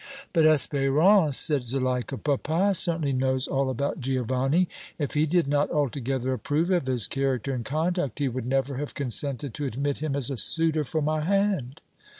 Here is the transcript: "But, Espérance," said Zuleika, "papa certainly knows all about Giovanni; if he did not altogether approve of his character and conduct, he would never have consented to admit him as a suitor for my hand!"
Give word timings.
"But, 0.33 0.45
Espérance," 0.45 1.35
said 1.35 1.63
Zuleika, 1.63 2.17
"papa 2.17 2.73
certainly 2.73 3.13
knows 3.13 3.47
all 3.47 3.69
about 3.69 3.99
Giovanni; 4.01 4.67
if 4.97 5.13
he 5.13 5.27
did 5.27 5.47
not 5.47 5.69
altogether 5.69 6.33
approve 6.33 6.71
of 6.71 6.87
his 6.87 7.07
character 7.07 7.53
and 7.53 7.63
conduct, 7.63 8.17
he 8.17 8.27
would 8.27 8.47
never 8.47 8.77
have 8.77 8.95
consented 8.95 9.53
to 9.53 9.65
admit 9.65 9.99
him 9.99 10.15
as 10.15 10.31
a 10.31 10.37
suitor 10.37 10.83
for 10.83 11.03
my 11.03 11.21
hand!" 11.23 11.81